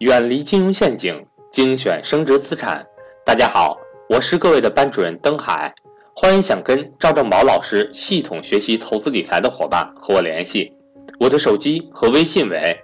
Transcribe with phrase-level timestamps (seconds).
[0.00, 2.86] 远离金融陷阱，精选升值资产。
[3.22, 3.76] 大家好，
[4.08, 5.74] 我是各位的班主任登海，
[6.16, 10.72] 欢迎想跟赵正宝老师系统学习投资理财的伙伴和我联系，
[11.18, 12.74] 我的手机和微信为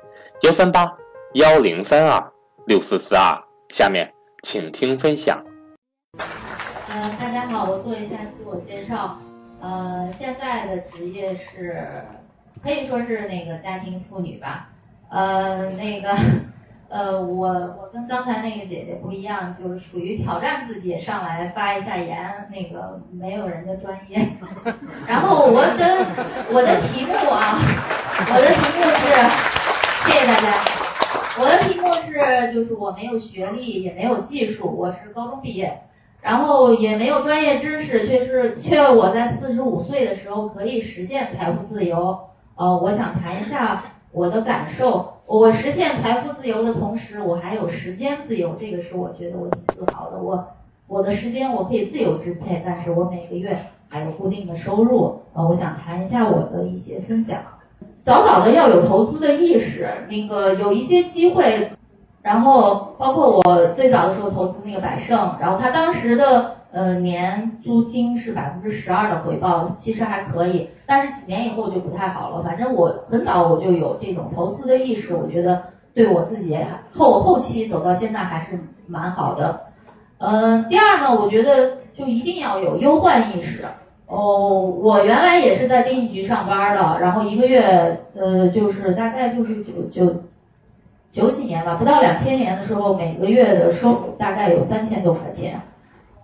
[0.42, 0.94] 幺三八
[1.32, 2.22] 幺零三二
[2.66, 3.34] 六四四二。
[3.70, 5.42] 下面请听分享。
[6.18, 9.18] 呃，大家好，我做一下自我介绍。
[9.62, 11.82] 呃，现在的职业是
[12.62, 14.68] 可以说是那个家庭妇女吧。
[15.08, 16.14] 呃，那个，
[16.88, 24.24] 呃，我我跟刚才那个姐姐不一样，就是属于挑战自己上来发一下言，那个没有人的专业。
[25.06, 26.06] 然后我的
[26.52, 27.58] 我的题目啊，
[28.28, 29.06] 我的题目是，
[30.04, 30.54] 谢谢大家。
[31.38, 35.82] 我的题目是，就是我没有学历，也没有技术，我是高中毕业，
[36.22, 42.18] 然后也没有专业知识，却是却我在四十五岁的时候可以实现财务自由。
[42.54, 43.82] 呃，我想谈一下。
[44.12, 50.22] 我的感受，我实现财富自由的同时，我还有时间自由，这个是我觉得我挺自豪的。
[50.22, 50.46] 我
[50.86, 55.20] 我的时间我可以自由支配，但是我每个月还有固定的收入。
[55.34, 57.40] 呃，我想谈一下我的一些分享。
[58.02, 61.72] 早早的要有投资的意识，那个有一些机会，
[62.22, 66.55] 然后包括我最早的时候投资那个百盛，然后他当时的。
[66.76, 72.42] 呃，年租金是百分之十二的回报，其实还可以，但是几年以后就不太好了。
[72.42, 75.62] 反正我很早我就有这种投资的意识，我觉得
[75.94, 76.54] 对我自己
[76.92, 79.62] 后后期走到现在还是蛮好的。
[80.18, 83.64] 嗯，第二呢，我觉得就一定要有忧患意识。
[84.06, 90.14] 哦，我原来也是在电信局上班的，然后一个月呃就是大概就是九九
[91.10, 95.58] 九几年吧，不到两千年的时候，每个月的收入大概有三千多块钱。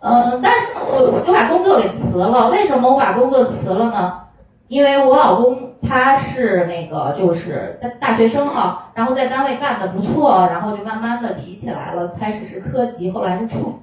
[0.03, 2.51] 嗯，但是我我就把工作给辞了。
[2.51, 4.19] 为什么我把工作辞了呢？
[4.67, 13.81] 因为我老公他是那个就是大大学生啊，然后在单位干的不错，然后就慢慢的提起来了，开始是科级，后来是处。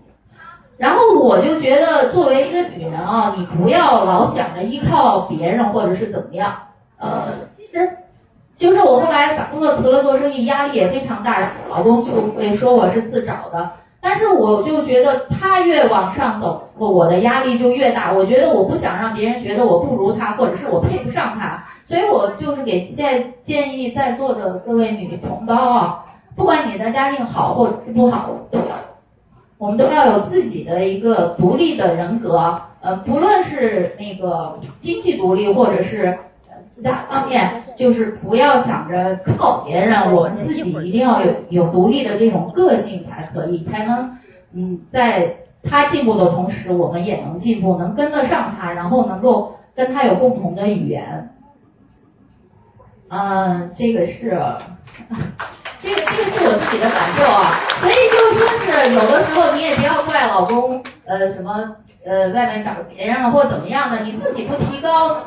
[0.77, 6.53] 然后我就觉得作为一个女人啊，你不要老想着依靠别人或者是怎么样。
[6.97, 7.97] 呃，其实
[8.57, 13.71] 就是我后来把工作辞了，做生意压力也非常大，老公就会说我是自找的。
[14.01, 18.13] 但是我就觉得他越往上走，我我的压力就越大。
[18.13, 26.05] 我觉得我不想让别人觉得我不如他，或者是我配不上他，所以我就是给建建议在座的各位女同胞啊，
[26.35, 28.65] 不管你的家境好或者是不好，都要，
[29.57, 36.17] 我们都要有自己的一个独立的人格，呃，不论是那个经济独立，或者是。
[36.75, 44.17] 其他方面就是不要想着靠别人，我们自己一定要有有独立的这种个性才可以，才能
[44.51, 51.29] 嗯在他进步的同时，我们也能进步，能跟得上他，然后能够跟他有共同的语言。
[53.07, 54.29] 嗯，这个是，
[55.79, 61.75] 这个这个是我自己的感受啊，所以就说是有的时候你也不要怪老公呃什么
[62.05, 65.17] 呃外面找别人了或怎么样的，你自己不提高。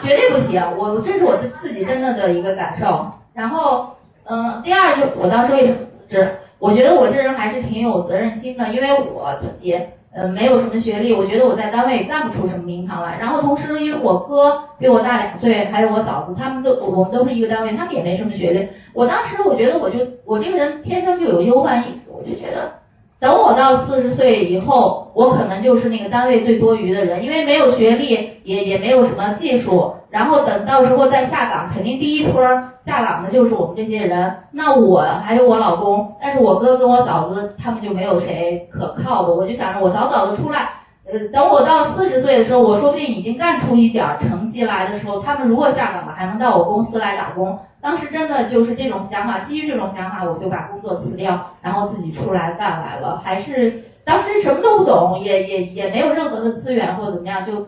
[0.00, 3.12] 绝对不行，我这是我自己真的的一个感受。
[3.32, 3.94] 然后，
[4.24, 5.78] 嗯，第二就我当时为什么
[6.08, 6.28] 辞职？
[6.58, 9.80] 我觉得我这人还是挺有责任心的，因为我自己
[10.12, 13.18] 呃没有什么学历，我觉得我在单位也干不出什么名堂来。
[13.20, 18.68] 然后同时，因为我哥比我大两岁，还有我嫂子，他们都我们都是一个单位，他们也没什么学历。
[18.94, 22.72] 我当时我觉得我就我这个人天生就有忧患意识，我就觉得。
[23.20, 29.94] 等我到四十岁以后，我可能就是那个单位最多余的人，因为没有学历，也也没有什么技术。
[30.10, 32.40] 然后等到时候再下岗，肯定第一波
[32.78, 34.34] 下岗的就是我们这些人。
[34.52, 39.34] 那我还有我老公，但是我哥跟我嫂子他们就没有谁可靠的。
[39.34, 40.68] 我就想着我早早的出来，
[41.06, 47.58] 呃，等我到四十岁的时候，我说不定已经干出一点成绩来的时候，他们如果下岗了，还能到我公司来打工。
[47.82, 53.18] 当时真的就是这种想法，基于这种想法，我就把工作辞掉，然后自己出来干来了。
[53.18, 57.66] 还是当时什么都不懂，也也也没有任何的资源或者怎么样，就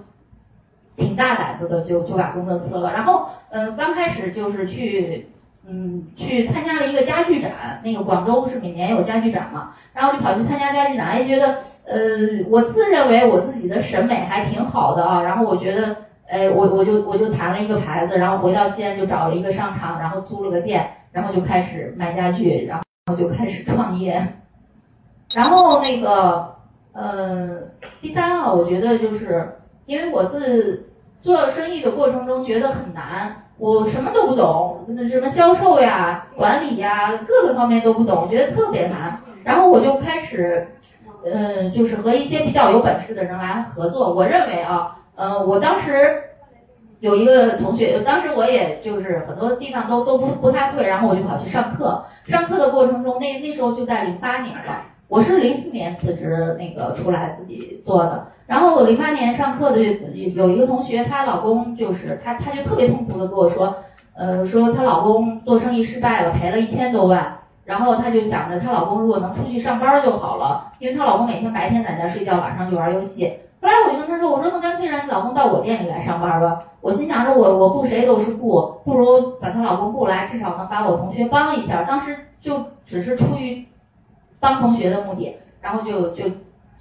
[0.97, 2.91] 挺大胆子的，就就把工作辞了。
[2.95, 5.29] 然后，嗯，刚开始就是去，
[5.69, 11.99] 嗯，去参加了一个家具展，那个广州不是每年有家具展嘛，然后就跑去参加家具展，哎，觉得，呃，
[12.49, 15.97] 我自认为我自己的审美还挺好的啊，然后我觉得。
[16.29, 24.27] 哎，我我就我就谈了一个牌子，然后回到西安就找了一个商场，然后租了个店，然后就开始卖家具，然后就开始创业。
[25.33, 26.57] 然后那个，
[26.93, 27.59] 呃，
[28.01, 30.91] 第三啊，我觉得就是因为我自
[31.23, 39.21] 做生意的过程中觉得很难，我什么都不懂，那什么销售呀、管理呀，各个方面都不懂，觉得特别难。
[39.45, 40.69] 然后我就开始，
[41.25, 44.13] 嗯，就是和一些比较有本事的人来合作。
[44.15, 44.99] 我认为啊。
[45.19, 46.25] 呃，我当时
[47.01, 52.05] 有一个同学，当时我也就是很多地方都都不不太会，然后我就跑去上课。
[52.27, 58.27] 上课的过程中，那那时候就在零八年了，我是零四年辞职那个出来自己做的。
[58.47, 63.77] 然后我零八年上课的有一个同学，她老公就是她，她就特别痛苦的跟我说，
[64.15, 67.39] 呃，说她老公做生意失败了，赔了一千多万。
[67.65, 73.41] 然后她就想着她老公如果能出去上班就好了，因为她老公每天白天在家睡觉，晚上就玩游戏。
[73.61, 76.63] 后来我就跟她说，我说那干脆让你老公到我店里来上班吧。
[76.81, 81.83] 我心想着我我雇谁都是雇，不如把她老公雇来，至少能把我同学帮一下。
[81.83, 83.67] 当时就只是出于
[84.39, 86.27] 帮同学的目的，然后就就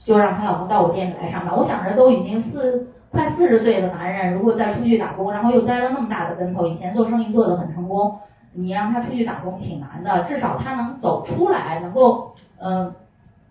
[0.06, 1.57] 就让她老公到我店里来上班。
[1.57, 8.19] 我想着都已经四快四十岁的男人，如果再出去打工，然后又栽了那么大的跟头，以前做生意做得很成功。
[8.57, 12.94] 你让他出去打工挺难的，至少他能走出来，能够，嗯，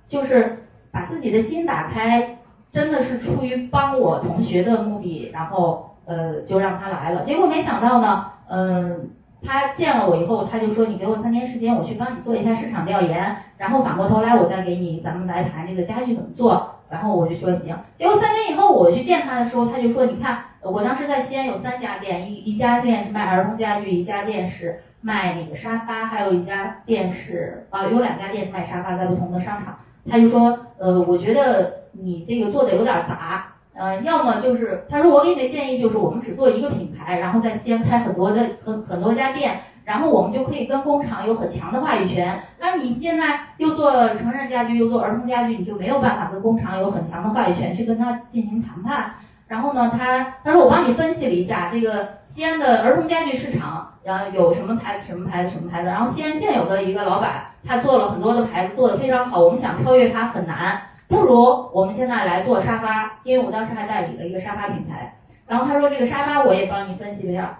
[0.07, 2.39] 就是把自己的心打开，
[2.71, 7.23] 真的是出于帮我同学的目的，然后，呃，就让他来了。
[7.23, 9.11] 结果没想到呢，嗯，
[9.45, 16.71] 他见了我以后，他就说你给我三天时间，我去帮你做一下市场调研，然后反过头来我再给你，咱们来谈这个家具怎么做。
[16.91, 17.77] 然后我就说行。
[17.95, 24.81] 结果三天以后我去见他的时候，他就说你看，我当时在西安有三家店，一一家店是卖儿童家具，一家店是。
[25.07, 29.77] 卖那个沙发，还有一家店是啊，有两家店是卖沙发，在不同的商场。
[30.09, 42.41] 他就说，呃，我觉得你这个做的有点杂，呃，要么就是他说我给你的建议就是我们只做一个品牌，然后在西安开很多的很很多家店，然后我们就可以跟工厂有很强的话语权。
[42.61, 49.15] 那你现在又做成人家具又做儿童家具，你就没有办法跟工厂有很强的话语权去跟他进行谈判。
[49.47, 55.89] 然后呢，他他说我帮你分析了一下这个西安的儿童家具市场，然后有什么牌子什么牌子什么牌子。
[55.89, 59.41] 然后西安现有的一个老板，他做了很多的牌子，做的非常好。
[59.43, 65.17] 我们想超越他很难，不如我们现在来做沙发，因为我当时还代理了一个沙发品牌。
[65.47, 67.59] 然后他说这个沙发我也帮你分析了一下，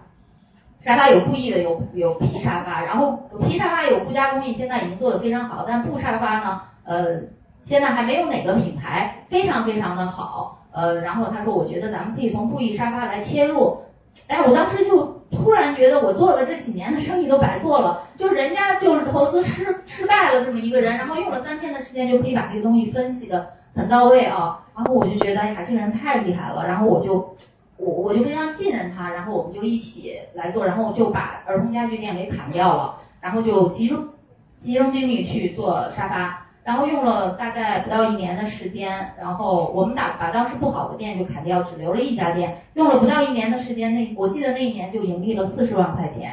[0.81, 5.65] 沙发有布艺的，有有皮沙发，然后皮沙发有布加工艺，现在已经做的非常好。
[5.69, 7.21] 但布沙发呢，呃，
[7.61, 10.63] 现在还没有哪个品牌非常非常的好。
[10.73, 13.83] 呃，然后他说，我觉得咱们可以从布艺沙发来切入。
[14.29, 15.14] 哎，我当时就
[15.45, 18.09] 突然觉得，我做了这几年的生意都白做了。
[18.17, 24.65] 就人家就是投资失失败了这么一个人，然后用了三天的时间就可以把这个东西分析的很到位啊。
[24.75, 26.67] 然后我就觉得，哎呀，这个人太厉害了。
[26.67, 27.37] 然后我就
[27.77, 34.09] 我我就非常信任他，然后我们就一起来做，然后就把儿童家具店给砍掉了，然后就集中
[34.57, 36.44] 集中精力去做沙发。
[36.65, 42.57] 然后用了大概不到一年的时间，然后我们打把当时不好的店就砍掉，只留了一家店。
[42.73, 46.33] 用了不到一年的时间，那我记得那一年就盈利了四十万块钱。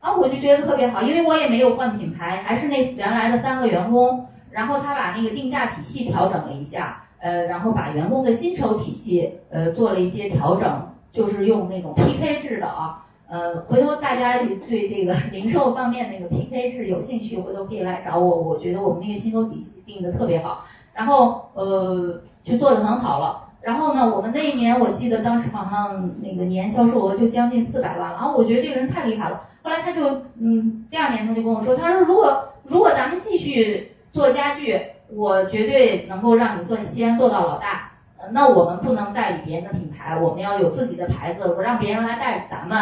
[0.00, 4.28] 然后，我就觉得特别好，因为我也没有换品牌，还是那原来的三个员工。
[4.50, 13.03] 然后他把那个定价体系调整了一下，呃，然后把员工的薪酬体系呃做了一些调整，就是用那种 PK 制的啊。
[13.26, 18.36] 呃，回头大家对这个零售方面那个 PK 是有兴趣，回头可以来找我。
[18.36, 23.48] 我觉得我们那个薪酬体系定的特别好，然后呃就做的很好了。
[23.62, 28.16] 然后呢，我们那一年我记得当时好像那个年销售额就将近四百万了。
[28.16, 29.48] 然后我觉得这个人太厉害了。
[29.62, 34.78] 后来他就嗯，第二年他就跟我说，他说如果如果咱们继续做家具，
[35.08, 37.92] 我绝对能够让你做西安做到老大。
[38.32, 42.78] 那我们不能代理别人的品牌，我们要有自己的牌子，我让别人来代咱们。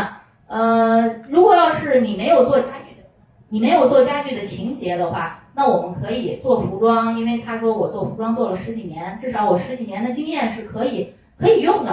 [0.52, 3.08] 呃，如果要是你没有做家具的，
[3.48, 11.90] 你没有做家具的情节的话，那我们可以做服装，因为他说我做服装做了十几年，至少我十几年的经验是可以可以用的。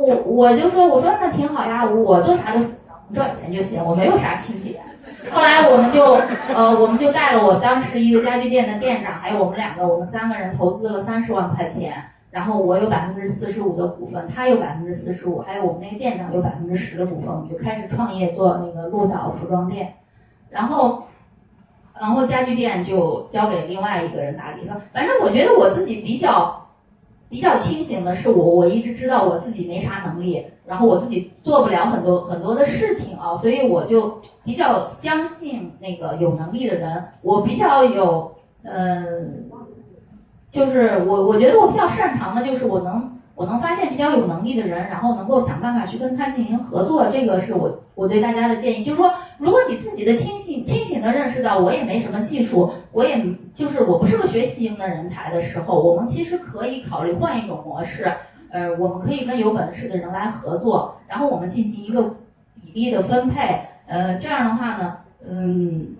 [0.00, 2.60] 我我就说我说那挺好呀，我做啥都
[3.14, 4.80] 赚钱就行，我没有啥情节。
[5.30, 6.18] 后来我们就
[6.52, 12.06] 呃我们就带了我当时一个家具店的店长，还有我们两个，我们三个人投资了三十万块钱。
[12.32, 19.96] 然后我有百分之四十五的股份，他有百分之四十五，还有我们那个店长有百分之十的股份，我们就开始创业做那个鹿岛服装店，
[20.48, 21.04] 然后，
[22.00, 24.62] 然后家具店就交给另外一个人打理。
[24.94, 26.68] 反正我觉得我自己比较
[27.28, 39.50] 比较清醒的是，我我一直知道我自己没啥能力，然后我自己做不了很多很多的事情啊，所以我就比较相信那个有能力的人，我比较有嗯。
[40.52, 47.08] 就是我，我觉得我比较擅长的就是我能，我能发现比较有能力的人，然后能够想办法去跟他进行合作。
[47.10, 58.12] 这个是我我对大家的建议，就是说，如果你自己的清醒清醒的认识到我也没什么技术，我也就是我不是个学习型的人才的时候，我们其实可以考虑换一种模式，
[58.50, 62.16] 呃，我们可以跟有本事的人来合作，然后我们进行一个
[62.60, 65.96] 比例的分配，呃，这样的话呢，嗯，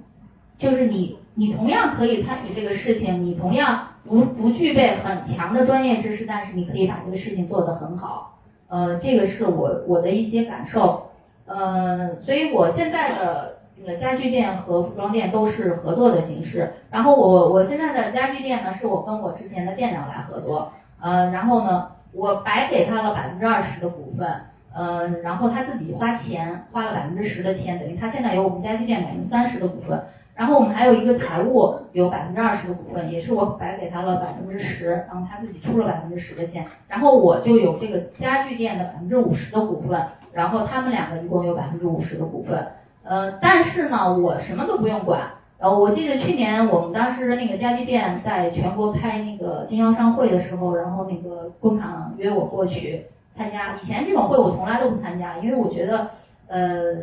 [0.62, 3.88] 就是你你同样可以参与这个事情，你同样。
[4.04, 11.12] 不不具备很强的专业知识，但是你可以把这个事情做得很好，呃，这个是我我的一些感受，
[11.47, 16.73] 呃，所以我现在的那个家具店和服装店都是合作的形式。
[16.90, 24.28] 然后我我现在的家具店呢，是我跟我之前的店长来合作，呃，然后呢，我白给他了百分之二十的股份，
[24.75, 30.02] 呃，然后他自己花钱花了百分之十的钱，等于他现在有我们家具店百分之三十的股份。
[30.35, 42.67] 然后我们还有一个财务有百分之二十的股份，也是我白给他了百分之十，然后他自己出了百分之十的钱，然后我就有这个家具店的百分之五十的股份，然后他们两个一共有百分之五十的股份，
[43.05, 45.21] 呃，但是呢，我什么都不用管，
[45.59, 53.05] 呃，我记得去年我们当时那个家具店在全国开那个经销商会的时候，然后那个工厂约我过去
[53.37, 56.09] 参加，以前这种会我从来都不参加，因为我觉得，
[56.47, 56.95] 呃，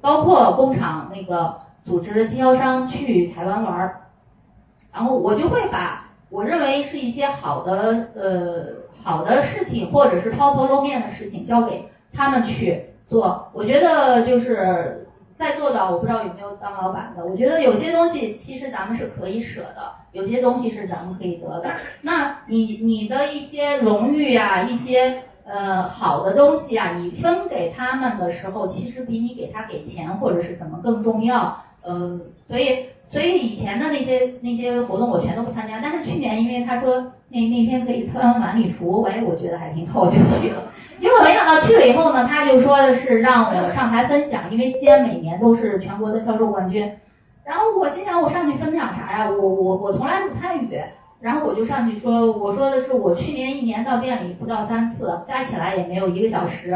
[0.00, 1.69] 包括工厂那个。
[1.82, 4.00] 组织经销商去台湾玩儿，
[4.92, 8.66] 然后我就会把我认为是一些好的呃
[9.02, 13.48] 好的事情，或者是抛头露面的事情交给他们去做。
[13.52, 17.24] 我觉得就是在座的，我不知道有没有当老板的。
[17.24, 21.70] 我觉得有些东西其实咱们是可以舍的，有些东西是咱们可以得的。
[22.02, 31.64] 那你你的一些荣誉呀，一些呃好的东西啊，你分给他们的时候，其实比你给他给钱或者是怎么更重要。
[31.86, 40.72] 嗯，所以所以以前的那些那些活动我全都不参加，但是去年因为他说那那天可以穿晚礼服，哎，我觉得还挺好，我就去了。
[40.98, 46.92] 结果没想到去了以后呢，他就说是让我上台分享，因为西安每年都是全国的销售冠军。
[47.44, 49.30] 然后我心想我上去分享啥呀？
[49.30, 50.80] 我我我从来不参与。
[51.20, 56.72] 然后我就上去说，我说的是我去年一年到店里不到三次，加起来也没有一个小时，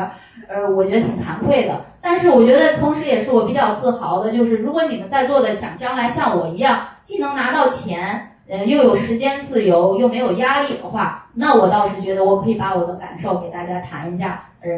[0.48, 1.86] 呃，我觉得挺惭愧的。
[2.02, 14.68] 但是我觉得同时也是我比较自豪的，就是如果你们在座的想将来像我一样，既能拿到钱，呃，又有时间自由，又没有压力的话，那我倒是觉得我可以把我的感受给大家谈一下，呃，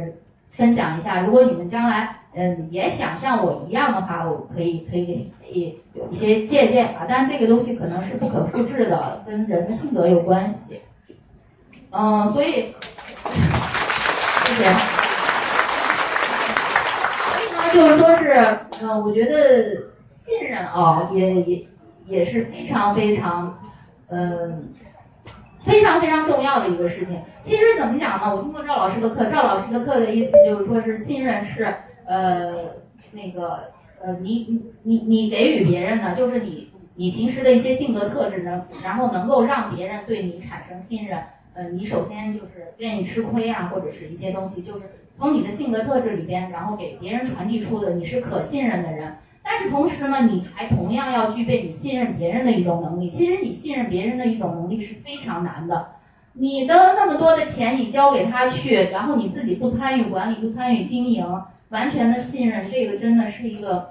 [0.51, 1.21] 分享一下。
[1.21, 2.21] 如果你们将来。
[2.39, 7.07] 嗯，也想像我一样的话，我可以可以可以有一些借鉴吧。
[7.09, 10.83] 但是这个东西可能是不可复制的，跟人的性格有关系。
[11.91, 12.75] 嗯，所以
[14.45, 14.65] 谢谢。
[17.25, 21.67] 所以呢，就是说是，嗯，我觉得信任啊，也也
[22.05, 23.59] 也是非常非常，
[24.11, 24.75] 嗯，
[25.63, 27.19] 非常非常重要的一个事情。
[27.41, 28.37] 其实怎么讲呢？
[28.37, 31.75] 我听过赵老师的课，赵老师的课的意思就是说是信任是。
[32.07, 32.77] 呃，
[33.13, 33.73] 那个
[34.03, 41.19] 呃，你你你给予别人的，就是你你平时的一些性格特质呢，然后能够让别人对你产生信任。
[41.55, 49.17] 呃，你首先就是愿意吃亏啊，或者是一些东西，就是从你的性格特质里边，然后给别人传递出的你是可信任的人。
[49.43, 53.09] 但是同时呢，你还同样要具备你信任别人的一种能力。
[53.09, 55.93] 其实你信任别人的一种能力是非常难的。
[56.35, 61.25] 你的那么多的钱你交给他去，然后你自己不参与管理，不参与经营。
[61.71, 63.91] 完全的信任，这个真的是一个，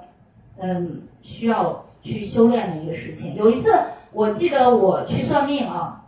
[0.61, 3.35] 嗯，需要去修炼的一个事情。
[3.35, 3.73] 有一次，
[4.11, 6.03] 我记得我去算命啊，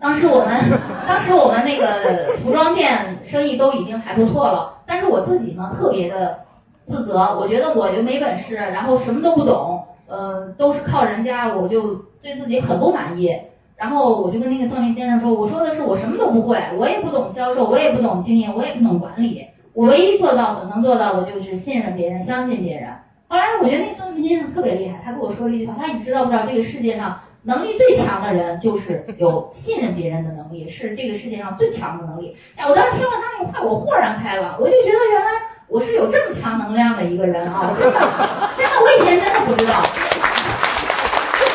[0.00, 0.58] 当时我们，
[1.06, 6.40] 当时我们那个服装店生意都已经还不错了，但是我自己呢特别的
[6.84, 13.42] 自责，我觉得我又没本事，然后什么都不懂，呃，都是靠人家，我就对自己很不满意。
[13.76, 19.48] 然后我就跟那个算命先生说，我说的是我什么都不会，我也不懂销售，我也不懂经营，我也不懂管理。
[19.76, 22.94] 我唯一做到的、能做到的就是信任别人、相信别人。
[23.28, 32.34] 后来我觉得那算命先生特别厉害，他跟我说了一句话，他说你知道不知道这个世界上能力最强的人就是有信任别人的能力，是这个世界上最强的能力。
[32.56, 35.30] 哎，我当时听了他那个话，我豁然开朗，我就觉得原来
[35.68, 37.70] 我是有这么强能量的一个人啊！
[37.70, 38.00] 我真的，
[38.56, 39.74] 真的，我以前真的不知道。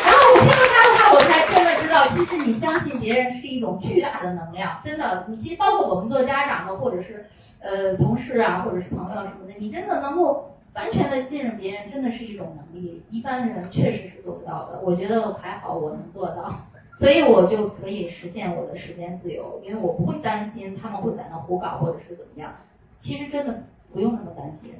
[0.06, 5.26] 然后我听了他的话，我才真的知道，其实你相信别人是一种巨大的能量，真的。
[5.28, 7.26] 你其实包括我们做家长的，或者是。
[7.64, 14.80] 呃，同事啊，或者是朋友什么的，你真的能够完全的信任别人，真的是一种能力，一般人确实是做不到的。
[14.82, 16.52] 我觉得还好我能做到，
[16.98, 22.52] 所以我就可以实现我的时间自由，因为我不会担心他们会在那胡搞或者是怎么样。
[22.98, 24.74] 其实真的不用那么担心，